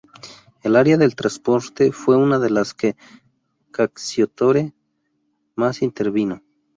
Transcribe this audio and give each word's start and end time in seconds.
El 0.63 0.77
área 0.77 0.97
del 0.97 1.15
transporte 1.15 1.91
fue 1.91 2.17
una 2.17 2.39
de 2.39 2.49
las 2.49 2.73
que 2.73 2.95
Cacciatore 3.69 4.73
más 5.55 5.83
intervino. 5.83 6.41